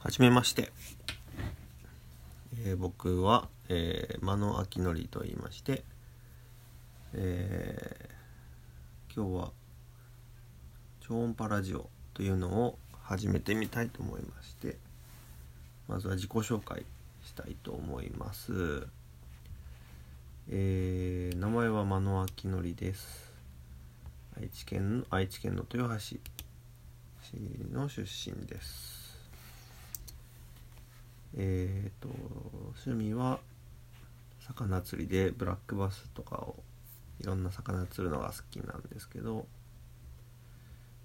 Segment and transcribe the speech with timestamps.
[0.00, 0.70] はじめまして、
[2.64, 5.82] えー僕は、えー、間野明則と言いまして、
[7.14, 9.50] えー今日は
[11.00, 14.76] 超音波ラジオというのを始めてみたいと思いまして
[15.88, 16.86] まずは自己紹介
[17.24, 18.86] したいと思います、
[20.48, 23.32] えー名前は間野明則です。
[24.40, 26.20] 愛知県愛知県の豊橋市
[27.72, 28.97] の出身です。
[31.40, 32.08] えー、と
[32.84, 33.38] 趣味は
[34.40, 36.56] 魚釣りでブラックバスとかを
[37.20, 39.46] いろんな魚釣るのが好きなんですけど、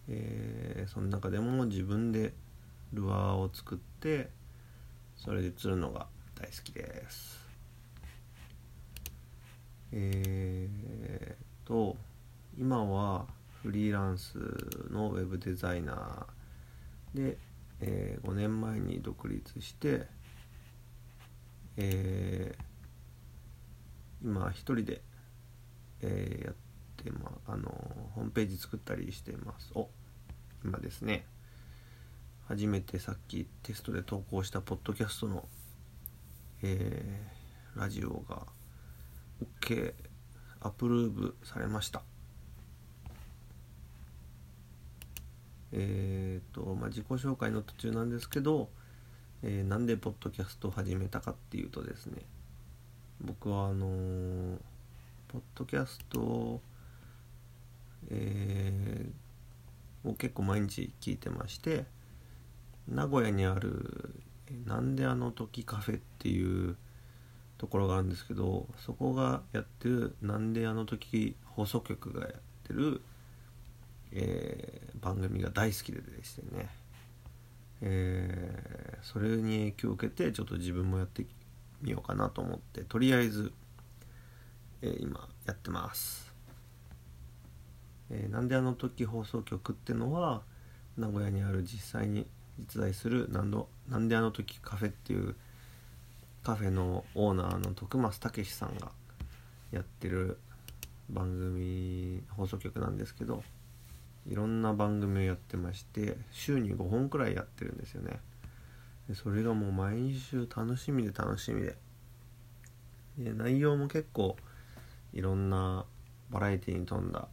[0.07, 2.33] えーその中でも自分で
[2.93, 4.29] ルアーを作って
[5.15, 7.39] それで釣るのが大好きです。
[9.91, 11.95] えー、と
[12.57, 13.25] 今は
[13.61, 14.37] フリーランス
[14.91, 17.37] のウェブデザイナーで、
[17.79, 20.07] え5年前に独立して、
[21.77, 22.63] えー
[24.23, 25.01] 今一人で、
[26.01, 26.55] えーやっ
[26.97, 27.69] てまあの
[28.15, 29.71] ホームページ作ったりしてます。
[29.75, 29.89] お
[30.63, 31.25] 今ですね。
[32.47, 35.47] 初めてさっきテストで投稿したポッドキャストの、
[36.61, 38.43] えーラジオが
[39.61, 39.93] OK
[40.61, 42.03] アプローブされました。
[45.71, 48.69] えーとまあ、自己紹介の途中なんですけど、
[49.43, 52.21] えーなんでポッドキャストを始めたかっていうとですね
[53.21, 54.57] 僕はあのー
[55.27, 56.61] ポッドキャストを、
[58.09, 61.85] えーを結構毎日聞いてまして
[62.89, 64.13] 名古屋にある
[64.67, 66.75] 「なんであの時カフェ」っていう
[67.57, 73.01] ところがあるんですけどそこがやってる「なんであの時放送局」がやってる
[74.11, 76.69] えー番組が大好きででしてね、
[77.85, 81.25] えーそれに影響を受けてちょっと自分もやって
[81.81, 83.51] みようかなと思ってとりあえず、
[84.81, 86.33] えー今やってます、
[88.09, 90.41] えーなんであの時放送局ってのは
[90.97, 92.25] 名古屋にある実際に
[92.57, 95.35] 実在するなんなんであの時カフェっていう
[96.43, 98.91] カフェのオーナーの徳増武さんが
[99.71, 100.37] やってる
[101.09, 103.43] 番組放送局なんですけど
[104.27, 108.19] いろんな番組をやってまして週に5本くらいやってるんですよね。
[109.07, 111.75] でそれがもう毎週楽しみで楽しみで。
[113.17, 114.37] で内容も結構
[115.13, 115.85] いろんな
[116.31, 117.27] バラエティに富んだ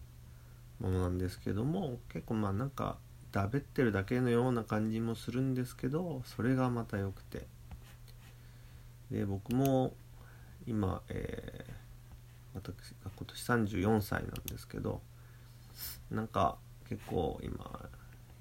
[0.80, 2.98] ものなんですけども結構まあなんか
[3.32, 7.46] だべってるだけのような感じもするんですけどそれがまた良くて。
[9.10, 9.92] で僕も
[10.66, 11.80] 今、えー
[12.54, 12.72] 私
[13.04, 15.00] が今年34歳なんですけど
[16.10, 16.56] なんか
[16.90, 17.88] 結構今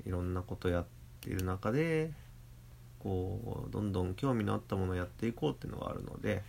[0.05, 0.85] いろんなことやっ
[1.21, 2.11] ている中で
[2.97, 6.43] こうどんどん興味のあったものをやっていこうっていうのがあるので、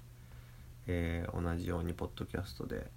[0.86, 2.90] えー同じようにポッドキャストで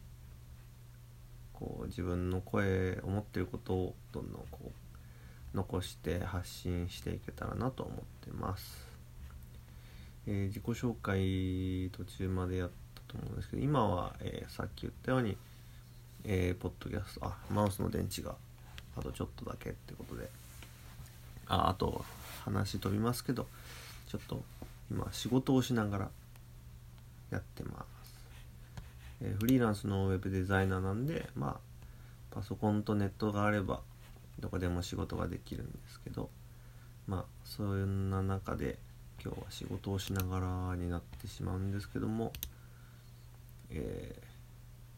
[1.51, 4.71] こう自分の声思ってることをどんどんこ
[5.53, 8.87] う残して発信していけたらなと思ってます、
[10.25, 15.37] えー自己紹介途中までやったと思うんですけど今は、えーさっき言ったように
[16.23, 18.35] えーポッドキャストあマウスの電池が
[18.97, 20.29] あとちょっとだけってことで。
[21.47, 22.03] ああと
[22.45, 23.47] 話飛びますけど
[24.07, 24.43] ちょっと
[24.91, 26.09] 今仕事をしながら
[27.31, 28.15] やってます、
[29.21, 31.85] えーフリーランスのウェブデザイナーなんでまあ
[32.31, 33.81] パソコンとネットがあれば
[34.39, 36.29] どこでも仕事ができるんですけど
[37.07, 38.77] まあそんな中で
[39.23, 40.39] 今日は仕事をしなが
[40.71, 42.33] らになってしまうんですけども
[43.69, 44.33] えー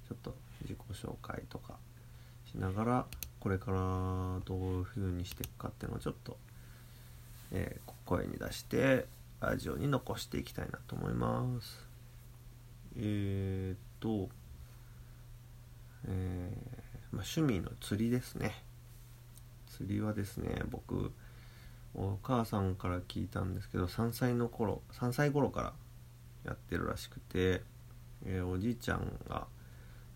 [0.07, 1.77] ちょっと自己紹介とか
[2.51, 3.05] しながら
[3.45, 3.77] これから
[4.43, 6.35] どういう風にしていくかっていうのをちょっと、
[7.51, 9.05] えー声に出して
[9.39, 11.87] ラジオに残していきたいなと思います。
[12.97, 14.29] えー、っと、
[16.07, 18.63] えーまあ、趣味の釣りですね。
[19.67, 21.11] 釣りはですね僕
[21.93, 25.73] お母さんから聞いたんですけど3歳の頃3歳頃から
[26.45, 27.61] やってるらしくて、
[28.25, 29.45] えーおじいちゃんが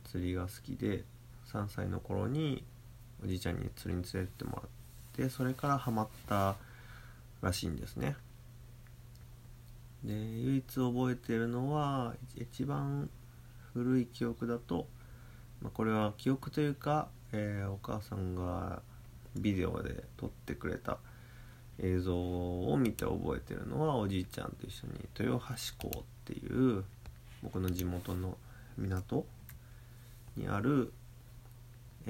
[0.05, 1.03] 釣りが好きで
[1.53, 2.63] 3歳の頃に
[3.23, 4.65] おじいちゃんに釣りに連れてってもらっ
[5.13, 6.55] てそれからハマった
[7.41, 8.15] らしいんですね。
[10.03, 13.09] で唯一覚えてるのは一番
[13.73, 14.87] 古い記憶だと、
[15.61, 18.81] まあ、これは記憶というか、えーお母さんが
[19.35, 20.97] ビデオで撮ってくれた
[21.81, 26.83] 映像を見て覚えてるのはおじいちゃんと一緒に豊橋港っていう
[27.43, 28.37] 僕の地元の
[28.77, 29.25] 港
[30.35, 30.91] にある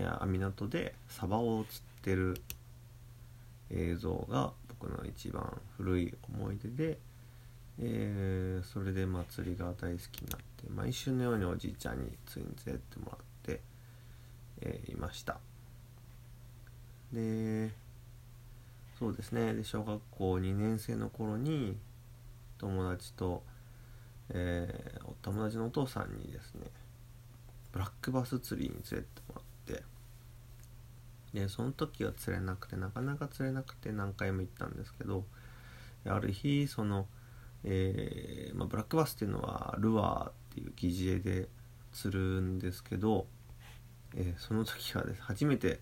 [0.03, 2.41] 港でサバを釣ってる
[3.71, 6.97] 映像が僕の一番古い思い出で、
[7.79, 13.61] えー、それでまあ釣りが大好きになって毎週のようにおじいちゃんに釣りに連れてもらって、
[14.61, 15.37] えー、いました。
[17.13, 17.71] で
[18.97, 19.53] そうですね。
[19.53, 21.77] で小学校2年生の頃に
[22.57, 23.43] 友達と、
[24.29, 26.67] えー、友達のお父さんにですね
[27.71, 29.48] ブラックバス釣りに連れてもらって
[31.33, 35.25] でその時は釣れなくてなかなか釣れなくて何回も行ったんですけど
[36.05, 37.07] ある日その、
[37.63, 41.47] えー、まあ、ブラックバスっていうのはルアーっていう疑似餌で
[41.91, 43.27] 釣るんですけど、
[44.15, 45.79] えー、その時はです初めて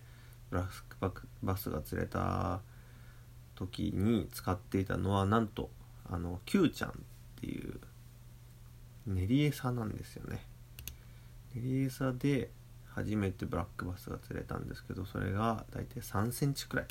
[0.50, 2.62] ブラックバスが釣れた
[3.56, 5.70] 時に使っていたのはなんと
[6.10, 6.94] あの Q ちゃんっ
[7.40, 7.80] ていう
[9.06, 10.46] 練り餌なんですよね。
[11.56, 12.52] 練り餌で
[12.98, 16.86] 初めてブラックバスが釣れたんですけどそれが大体3センチくらい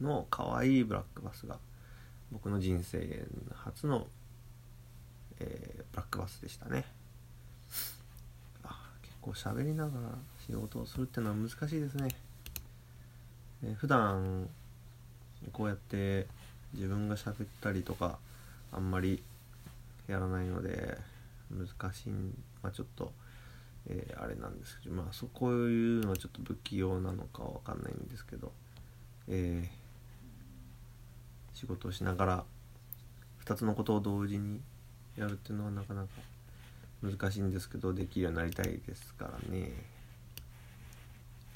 [0.00, 1.56] の可愛いブラックバスが
[2.30, 4.06] 僕の人生初の、
[5.40, 6.84] えー、ブラックバスでしたね。
[8.62, 10.10] あ結構喋りながら
[10.46, 12.10] 仕事をするってのは難しいですね、
[13.64, 14.48] えー、普段
[15.52, 16.28] こうやって
[16.74, 18.18] 自分が喋ったりとか
[18.70, 19.24] あんまり
[20.06, 20.96] やらないので
[21.50, 22.10] 難しい
[22.62, 23.12] まあちょっと
[23.88, 28.52] えー、あれなんですけどまあそこいうのはちょっと不器用なのかわかんないんですけど、
[29.28, 32.44] えー、仕事をしながら
[33.44, 34.60] 2つのことを同時に
[35.16, 36.08] やるっていうのはなかなか
[37.02, 39.72] 難しいんですけどできるようになりたいですからね。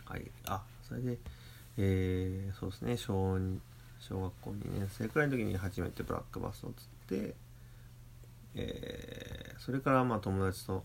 [0.04, 0.30] はい。
[0.46, 1.18] あそれで
[1.78, 2.96] えー、そうですね。
[2.96, 3.38] 小
[4.00, 6.72] 小学校2年生くらいの時に初めてブラックバスを
[7.08, 7.34] 釣って、
[8.54, 10.84] えー、それからまあ友達と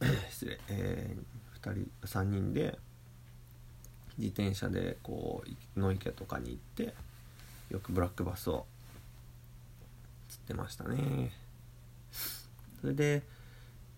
[0.30, 2.78] 失礼、えー、2人3人で
[4.18, 5.44] 自転車でこ
[5.76, 6.94] う野池とかに行って
[7.70, 8.66] よくブラックバスを
[10.28, 11.32] 釣ってましたね。
[12.80, 13.22] それで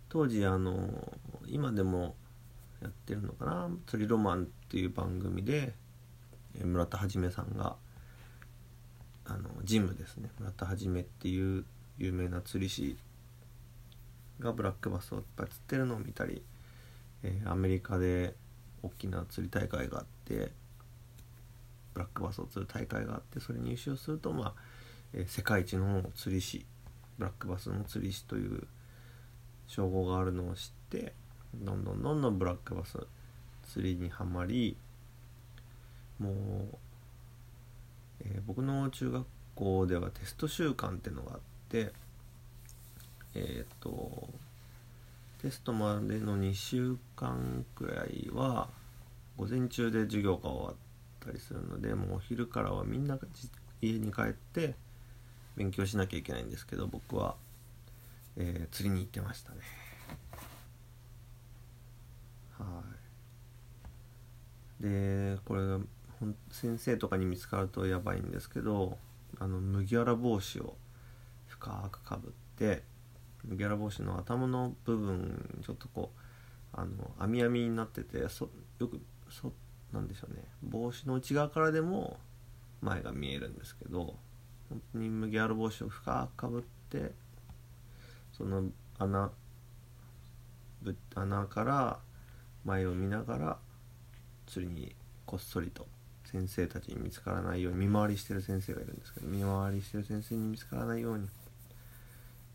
[0.08, 1.12] 当時あの
[1.46, 2.14] 今でも
[2.82, 5.74] やってるのかな「釣りロマン」っていう番組で
[6.62, 7.76] 村田はじめさんが
[9.24, 10.30] あのジムですね。
[10.38, 11.64] 村田はじめっていう
[11.98, 12.96] 有名な釣り師
[14.40, 16.42] がブラックバスをいっぱい釣ってるのを見たり、
[17.22, 18.34] えー、アメリカで
[18.82, 20.52] 大きな釣り大会があって
[21.94, 24.54] ブラックバスを釣る大会があってそれに優勝するとまあ、
[25.12, 26.64] えー、世界一の釣り師
[27.18, 28.66] ブラックバスの釣り師という
[29.66, 31.12] 称号があるのを知って
[31.54, 32.98] どんどんどんどんブラックバス
[33.68, 34.76] 釣りにはまり
[36.18, 36.34] もう、
[38.20, 41.92] えー、僕の中学校ではテスト週間っていうのがあって
[43.34, 44.28] えっ、ー、と
[45.42, 48.68] テストまでの2週間くらいは
[49.36, 50.76] 午前中で授業が終わっ
[51.24, 53.18] たりするのでもうお昼からはみんな
[53.80, 54.74] 家に帰って
[55.56, 57.36] 勉強しなきゃいけないんですけど僕は、
[58.36, 59.58] えー、釣りに行ってましたね。
[62.58, 62.82] は
[64.80, 64.82] い。
[64.82, 65.62] でこれ
[66.50, 68.98] 先生とかに見つかるとやばいんですけど
[69.38, 70.76] あの麦わら帽子を
[71.48, 72.82] 深くかぶって
[73.44, 76.20] ギャラ帽子の頭の部分ちょっとこう
[76.72, 78.48] あの網網になっててそ
[78.78, 79.00] よく
[79.30, 79.52] そ
[79.92, 80.42] なんでしょうね。
[80.62, 82.18] 帽子の内側からでも
[82.80, 84.14] 前が見えるんですけど
[84.68, 87.12] 本当に麦わら帽子を深くかぶって
[88.32, 88.64] その
[88.98, 89.30] 穴
[90.82, 91.98] ぶ穴から
[92.64, 93.56] 前を見ながら
[94.46, 94.94] 釣りに
[95.26, 95.86] こっそりと
[96.24, 101.26] 先生たちに見つからないように見回りしてる先生がいるんですけど見回りしてる先生に見つからないように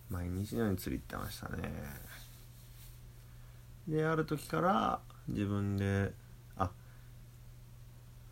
[0.09, 1.71] 毎日のように釣り行ってましたね。
[3.87, 6.11] である時から自分で
[6.57, 6.71] あ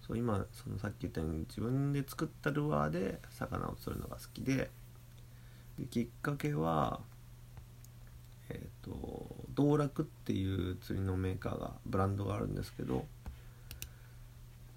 [0.06, 4.70] そう今そのさっき言ったように自分で作ったルアーで魚を釣るのが好きで
[5.78, 7.02] できっかけは
[8.50, 13.06] えっ、ー、と道楽っていう釣りのメーカーがブランドがあるんですけど、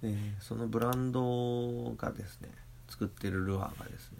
[0.03, 2.49] えー、そのブランドがですね
[2.89, 4.19] 作ってるルアーがですね、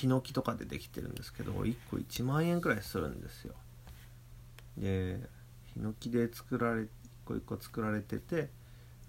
[0.00, 3.54] ヒノキとかでできてるんですけど1個1万円くらいするんですよ。
[4.78, 5.20] で
[5.74, 6.88] ヒノキで作られ一
[7.26, 8.48] 個一個作られてて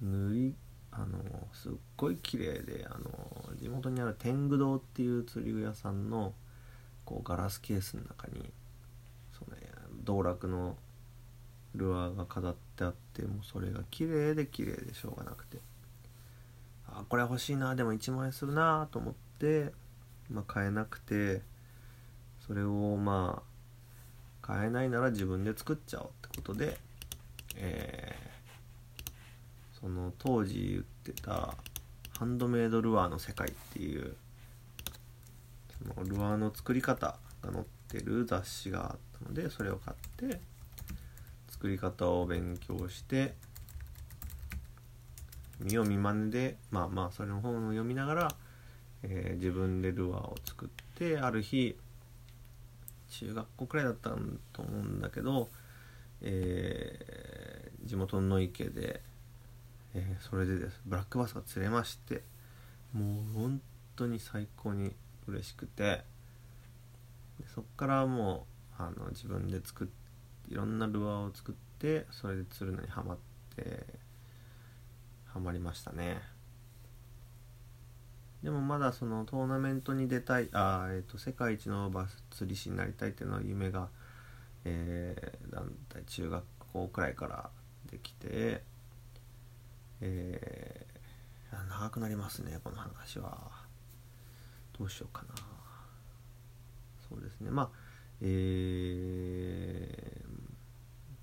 [0.01, 0.55] 塗り
[0.91, 6.33] あのすっごい綺麗であの地元にある天狗堂っていう釣り具屋さんの
[7.05, 8.51] こうガラスケースの中に
[9.31, 9.63] その、ね、
[10.03, 10.75] 道楽の
[11.73, 15.59] ルアーが飾ってあってもうそれが綺麗で綺麗でしょうがなくて。
[16.93, 19.73] あこれ欲しいなでも1万円するなと思って
[20.31, 21.41] まあ、買えなくて
[22.47, 23.51] それをまあ
[24.41, 26.77] 買えないなら自分で作っちゃおうってことで、
[27.55, 31.55] えー、その当時言ってた
[32.17, 34.15] ハンドメイドルアーの世界」っていう
[35.95, 40.39] そのルアーの作り方が載ってる雑誌があったのでそれを買って
[41.49, 43.35] 作り方を勉強して
[45.59, 48.35] 見よう見まねでまあまあそれの本を読みながら、
[49.03, 51.75] えー、自分でルアーを作ってある日
[53.09, 54.09] 中学校くらいだった
[54.53, 55.49] と思うんだけど、
[56.21, 59.01] えー、地元の池で、
[59.93, 60.81] えー、それでです。
[60.85, 62.21] ブラックバスが釣れまして
[62.93, 63.61] もう本
[63.95, 64.93] 当に最高に
[65.27, 66.03] 嬉しくて
[67.53, 68.45] そっからも
[68.79, 69.87] うあの自分で作っ
[70.51, 73.17] いろんなルアーを作ってそれで釣るのにハマっ
[73.55, 73.85] て
[75.25, 76.21] ハマりましたね。
[78.43, 83.89] でもまだそのトーナメントに出たいあ、えーと、世界一のバス釣り師になりたいっていうのは夢が、
[84.65, 86.43] えー、団体中学
[86.73, 87.49] 校くらいから
[87.91, 88.63] できて、
[90.01, 93.61] えー、長くなりますねこの話は。
[94.77, 95.35] どうしようかな。
[97.07, 97.51] そうですね。
[97.51, 97.69] まあ
[98.21, 100.29] えー、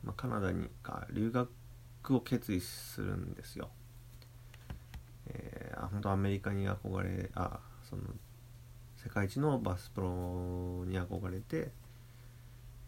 [0.05, 1.49] まあ、カナダにか留学
[2.11, 3.71] を決意するんですよ。
[5.27, 5.58] えー、
[5.91, 8.03] 本当アメリカに憧れあその
[8.97, 11.71] 世界一のバスプロに憧れて、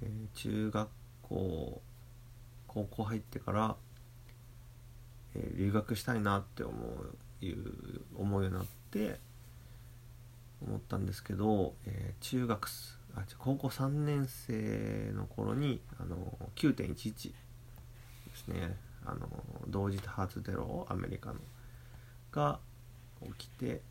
[0.03, 0.89] えー、中学
[1.23, 1.83] 校
[2.67, 3.77] 高校入ってから、
[5.35, 9.19] えー、留学したいなって思ういう思うようになって
[10.63, 12.69] 思ったんですけど、えー、中学
[13.17, 17.35] あ高校3年生の頃にあの9.11で
[18.37, 18.77] すね。
[19.07, 19.29] あの
[19.69, 21.41] 同時多発テロアメリカの
[22.33, 22.61] が
[23.39, 23.83] 起きて、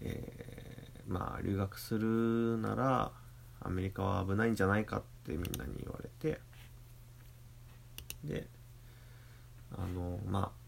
[0.00, 3.12] えー、まあ留学するなら
[3.60, 6.40] アメリカは危ないんじゃないかってみんなに言われて
[8.24, 8.46] で
[9.72, 10.60] あのまあ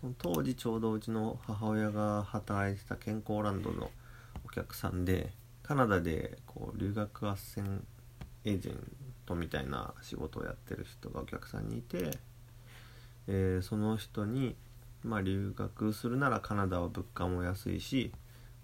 [0.00, 3.90] その当時ちょうどうちの母親が働いてた健康ランドの
[4.44, 7.82] お客さんでカナダでこう留学斡旋
[8.44, 8.92] エージェン
[9.26, 12.18] トみたいな仕事をやってる人がお客さんにいて、
[13.28, 14.56] えー、その人に、
[15.02, 18.12] まあ、留学するならカナダは物価も安いし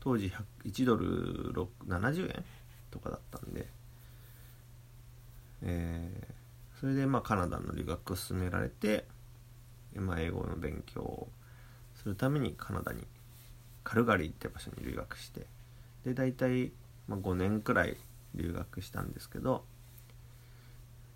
[0.00, 0.32] 当時
[0.64, 1.52] 1ドル
[1.88, 2.44] 70円
[2.90, 3.66] とかだったんで、
[5.62, 9.06] えー、それでまあカナダの留学を勧められて、
[9.94, 11.28] まあ、英語の勉強を
[11.94, 13.02] するためにカナダに
[13.82, 15.46] カルガリーって場所に留学して
[16.04, 16.72] で大体
[17.08, 17.96] まあ、5年くらい
[18.34, 19.64] 留学したんですけど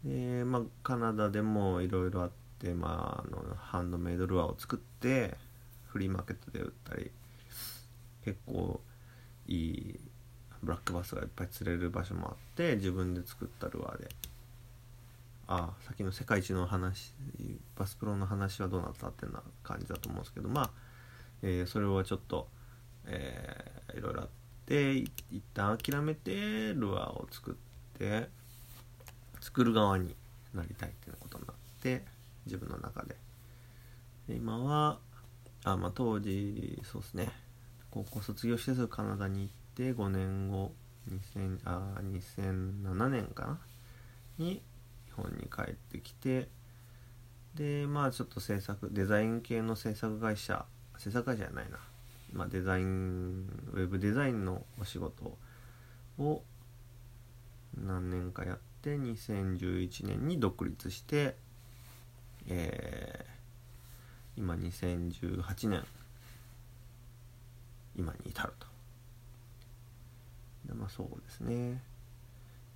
[0.05, 5.37] で、まあ、カナダでもいろいろあって、でまあ、あのハンドメイドルアーを作って
[5.89, 7.11] フリーマーケットで売ったり
[8.23, 8.81] 結構
[9.49, 10.01] いい
[10.63, 14.09] ブラックバスがいっぱい釣れる場所もあって自分で作ったルアーで。
[15.53, 17.13] ああさっきの世界一の話
[17.77, 20.71] バスプロの話はどうなったっていうな感じだと思うんですけどまあ、
[21.43, 22.47] えー、それはちょっと、
[23.07, 24.29] えー、いろいろあっ
[24.65, 25.11] て一
[25.53, 28.29] 旦諦めてルアーを作って
[29.41, 30.15] 作る側に
[30.55, 32.05] なりたいっていうことになって
[32.47, 33.17] 自分の中で。
[34.29, 34.99] で今は
[35.65, 37.29] あまあ当時そうですね。
[37.91, 40.73] 高校卒業してすぐカナダに行って5年後
[41.11, 43.59] 2000あ2007年かな？
[44.39, 44.63] に
[45.07, 46.49] 日本に帰ってきて
[47.55, 50.65] でまあちょっと制作デザイン系の制作会社
[50.99, 51.79] 制作会社じゃないな。
[52.33, 55.37] まあ、デザインウェブデザインのお仕事
[56.19, 56.45] を
[57.77, 61.37] 何年かやって2011年に独立して、
[62.49, 65.85] えー、今2018年。
[67.97, 68.67] 今に至ると。
[70.67, 71.83] でまあそうですね、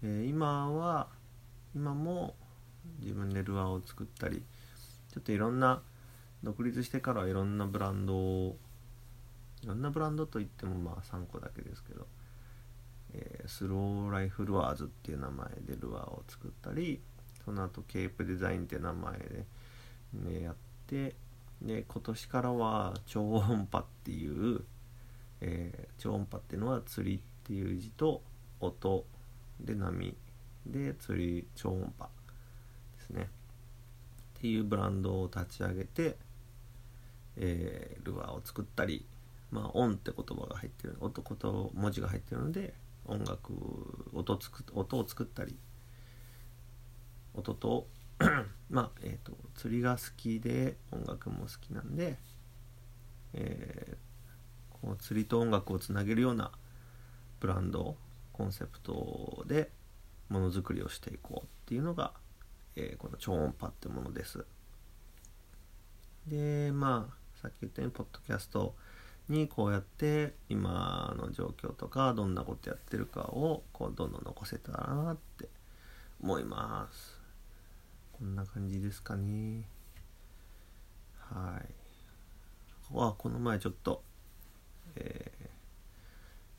[0.03, 1.09] えー、今は
[1.75, 2.35] 今も
[3.01, 4.43] 自分でルアーを作ったり
[5.13, 5.83] ちょっといろんな
[6.43, 8.57] 独立してからいろんなブランドを
[9.63, 12.07] いろんなブランドといってもまあ3個だけですけど、
[13.15, 17.01] えー、スローライフルアーズっていう名前でルアーを作ったり
[17.45, 19.45] その後ケープデザインっていう名前で、
[20.15, 20.55] ね、やっ
[20.87, 21.15] て
[21.63, 24.61] で今年からは超音波っていう、
[25.41, 28.23] えー、超音波っていうのは釣りっていう字と
[28.61, 29.05] 音
[29.61, 30.15] で波
[30.67, 32.09] で釣り超音波
[32.97, 33.29] ですね。
[34.39, 36.17] っていうブランドを立ち上げて、
[37.37, 39.07] えー、ルアーを作ったり
[39.55, 42.75] まあ、音って言葉が入ってる音と文字が入ってるので
[43.07, 43.53] 音楽
[44.13, 45.57] 音つく音を作ったり
[47.35, 47.87] 音と
[48.71, 52.17] まあえっ、ー、と釣りが好きで音楽も好きなんで、
[53.33, 56.53] えー、この釣りと音楽をつなげるような
[57.41, 57.97] ブランド
[58.33, 59.71] コンセプトで
[60.29, 62.13] ものづくりをしていこうっていうのが、
[62.77, 64.45] えー、この超音波ってものです。
[66.27, 68.75] でまあさっき言ったようにポッドキャスト
[69.29, 75.49] にこうやって今の状況とかどんなことやってるかをこうどんどん残せたらなって
[76.23, 77.14] 思います
[78.17, 79.65] こんな感じですかね。
[81.19, 81.67] はい。
[82.89, 84.05] ここはこの前ちょっと、
[84.95, 85.33] え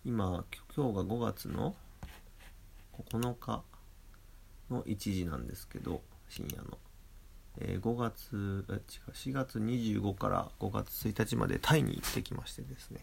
[0.05, 0.43] ー、今
[0.75, 1.73] 今日が5月の
[3.09, 3.63] 9日
[4.69, 6.77] の1時なんですけど深夜の。
[7.59, 8.81] えー、5月違う
[9.13, 12.99] 4月25から5月1日までタイに行ってきましてですね。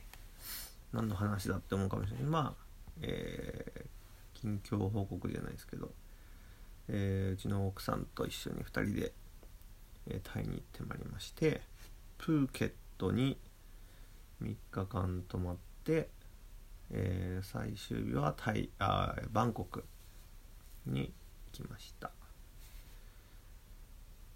[0.92, 2.26] 何の話だって思うかもしれない。
[2.26, 2.64] まあ、
[3.00, 5.90] えー、近況報告じゃないですけど、
[6.94, 9.12] えー、うちの奥さんと一緒に2人で、
[10.08, 11.62] えタイに行ってまいりまして
[12.18, 13.38] プーケットに
[14.42, 16.08] 3日間泊まって、
[16.90, 19.84] え最終日はタイあバンコク
[20.87, 21.12] に
[21.52, 22.11] 行きました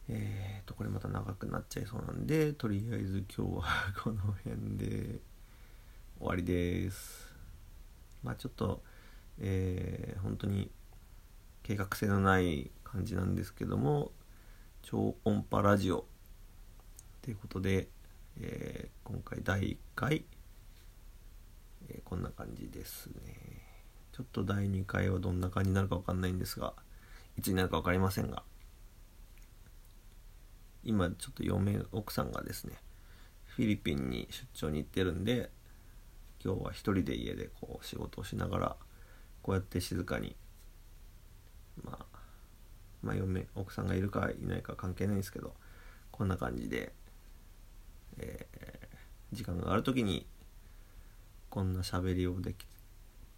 [0.08, 3.64] えーと、これまた長くなっちゃいそうなんで、とりあえず今日は
[4.02, 5.18] この辺で
[6.18, 7.34] 終わりです。
[8.22, 8.82] まあちょっと、
[9.40, 10.70] えー、本当に
[11.66, 14.12] 計画性のない感じなんですけども、
[14.82, 16.06] 超音波ラジオ
[17.22, 17.88] ということで、
[18.40, 20.24] えー、今回第1回、
[21.88, 23.12] えー、こんな感じですね。
[24.12, 26.72] ちょっと第2回はどんな感じになるか分かんないんですが、
[27.36, 28.44] いつになるか分かりませんが、
[30.84, 32.74] 今ちょっと嫁奥さんがですね
[33.44, 35.50] フィリピンに出張に行ってるんで
[36.44, 38.76] 今日は一人で家でこう仕事をしながら
[39.42, 40.36] こうやって静かに
[41.84, 42.06] まあ
[43.02, 45.54] まあ嫁奥さんがいるかいないか関係ないんですけど
[46.10, 46.92] こんな感じで、
[48.18, 50.26] えー、時間がある時に
[51.50, 52.66] こんな喋りをでき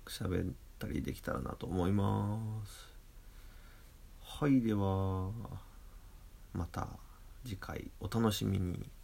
[0.06, 2.88] 喋ったりできたらなと思います
[4.22, 5.30] はいでは
[6.52, 6.88] また
[7.44, 8.97] 次回お楽しみに。